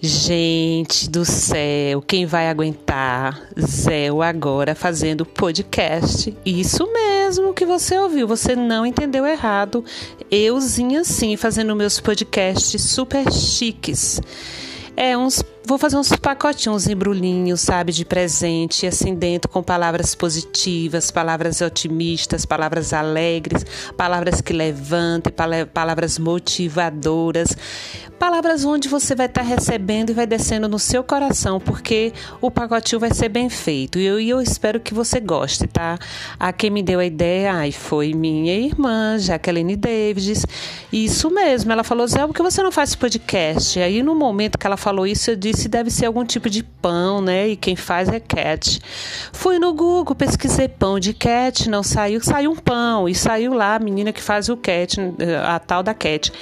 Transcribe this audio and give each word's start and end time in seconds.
Gente 0.00 1.10
do 1.10 1.24
céu, 1.24 2.00
quem 2.00 2.24
vai 2.24 2.48
aguentar? 2.48 3.42
Zéu 3.60 4.22
agora 4.22 4.72
fazendo 4.72 5.26
podcast. 5.26 6.32
Isso 6.46 6.86
mesmo 6.92 7.52
que 7.52 7.66
você 7.66 7.98
ouviu, 7.98 8.28
você 8.28 8.54
não 8.54 8.86
entendeu 8.86 9.26
errado. 9.26 9.84
Euzinha 10.30 11.02
sim, 11.02 11.36
fazendo 11.36 11.74
meus 11.74 11.98
podcasts 11.98 12.80
super 12.80 13.28
chiques. 13.32 14.20
É 14.96 15.18
uns 15.18 15.42
Vou 15.68 15.76
fazer 15.76 15.98
uns 15.98 16.08
pacotinhos, 16.16 16.84
uns 16.84 16.88
embrulhinhos, 16.88 17.60
sabe, 17.60 17.92
de 17.92 18.02
presente, 18.02 18.86
assim 18.86 19.14
dentro, 19.14 19.50
com 19.50 19.62
palavras 19.62 20.14
positivas, 20.14 21.10
palavras 21.10 21.60
otimistas, 21.60 22.46
palavras 22.46 22.94
alegres, 22.94 23.66
palavras 23.94 24.40
que 24.40 24.54
levantem, 24.54 25.30
palavras 25.74 26.18
motivadoras, 26.18 27.54
palavras 28.18 28.64
onde 28.64 28.88
você 28.88 29.14
vai 29.14 29.26
estar 29.26 29.42
recebendo 29.42 30.08
e 30.08 30.14
vai 30.14 30.26
descendo 30.26 30.68
no 30.68 30.78
seu 30.78 31.04
coração, 31.04 31.60
porque 31.60 32.14
o 32.40 32.50
pacotinho 32.50 32.98
vai 32.98 33.12
ser 33.12 33.28
bem 33.28 33.50
feito. 33.50 33.98
E 33.98 34.06
eu, 34.06 34.18
eu 34.18 34.40
espero 34.40 34.80
que 34.80 34.94
você 34.94 35.20
goste, 35.20 35.66
tá? 35.66 35.98
A 36.40 36.50
quem 36.50 36.70
me 36.70 36.82
deu 36.82 36.98
a 36.98 37.04
ideia 37.04 37.52
ai, 37.52 37.72
foi 37.72 38.14
minha 38.14 38.54
irmã, 38.54 39.18
Jaqueline 39.18 39.76
Davids. 39.76 40.46
Isso 40.90 41.30
mesmo, 41.30 41.70
ela 41.70 41.84
falou, 41.84 42.08
Zé, 42.08 42.26
por 42.26 42.32
que 42.32 42.42
você 42.42 42.62
não 42.62 42.72
faz 42.72 42.94
podcast? 42.94 43.78
Aí, 43.78 44.02
no 44.02 44.14
momento 44.14 44.56
que 44.56 44.66
ela 44.66 44.78
falou 44.78 45.06
isso, 45.06 45.30
eu 45.30 45.36
disse 45.36 45.57
se 45.58 45.68
deve 45.68 45.90
ser 45.90 46.06
algum 46.06 46.24
tipo 46.24 46.48
de 46.48 46.62
pão, 46.62 47.20
né? 47.20 47.48
E 47.48 47.56
quem 47.56 47.76
faz 47.76 48.08
é 48.08 48.20
cat. 48.20 48.80
Fui 49.32 49.58
no 49.58 49.72
Google, 49.72 50.14
pesquisei 50.14 50.68
pão 50.68 50.98
de 50.98 51.12
cat, 51.12 51.68
não 51.68 51.82
saiu, 51.82 52.20
saiu 52.22 52.52
um 52.52 52.56
pão 52.56 53.08
e 53.08 53.14
saiu 53.14 53.52
lá 53.52 53.74
a 53.74 53.78
menina 53.78 54.12
que 54.12 54.22
faz 54.22 54.48
o 54.48 54.56
cat, 54.56 54.96
a 55.44 55.58
tal 55.58 55.82
da 55.82 55.94
cat. 55.94 56.32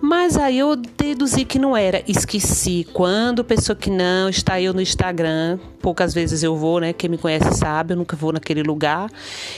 Mas 0.00 0.36
aí 0.36 0.58
eu 0.58 0.76
deduzi 0.76 1.44
que 1.44 1.58
não 1.58 1.76
era, 1.76 2.02
esqueci. 2.06 2.86
Quando 2.92 3.44
pensou 3.44 3.76
que 3.76 3.90
não, 3.90 4.28
está 4.28 4.60
eu 4.60 4.72
no 4.72 4.80
Instagram, 4.80 5.58
poucas 5.80 6.14
vezes 6.14 6.42
eu 6.42 6.56
vou, 6.56 6.80
né? 6.80 6.92
Quem 6.92 7.10
me 7.10 7.18
conhece 7.18 7.54
sabe, 7.54 7.92
eu 7.92 7.96
nunca 7.96 8.16
vou 8.16 8.32
naquele 8.32 8.62
lugar. 8.62 9.10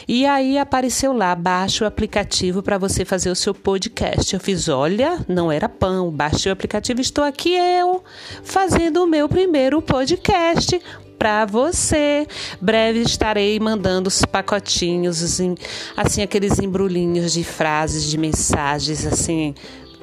E 0.08 0.26
aí 0.26 0.58
apareceu 0.58 1.12
lá, 1.12 1.34
baixa 1.34 1.84
o 1.84 1.86
aplicativo 1.86 2.62
para 2.62 2.78
você 2.78 3.04
fazer 3.04 3.30
o 3.30 3.36
seu 3.36 3.54
podcast. 3.54 4.34
Eu 4.34 4.40
fiz, 4.40 4.68
olha, 4.68 5.24
não 5.28 5.50
era 5.52 5.68
pão, 5.68 6.10
baixei 6.10 6.50
o 6.50 6.52
aplicativo, 6.52 7.00
estou 7.00 7.24
aqui 7.24 7.54
eu 7.54 8.02
fazendo 8.42 9.01
o 9.02 9.06
meu 9.06 9.28
primeiro 9.28 9.82
podcast 9.82 10.80
para 11.18 11.44
você. 11.44 12.26
Breve 12.60 13.00
estarei 13.00 13.58
mandando 13.58 14.08
os 14.08 14.24
pacotinhos, 14.24 15.22
assim, 15.22 15.54
assim, 15.96 16.22
aqueles 16.22 16.58
embrulhinhos 16.58 17.32
de 17.32 17.42
frases, 17.42 18.04
de 18.04 18.16
mensagens, 18.16 19.04
assim, 19.04 19.54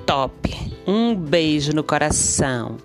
top. 0.05 0.53
Um 0.85 1.15
beijo 1.15 1.71
no 1.71 1.83
coração. 1.83 2.77